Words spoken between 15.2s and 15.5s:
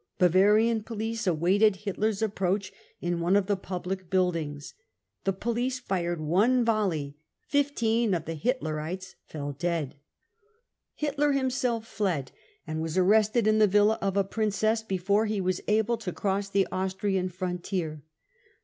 lie